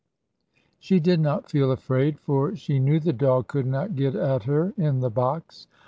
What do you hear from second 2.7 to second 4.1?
knew the dog could not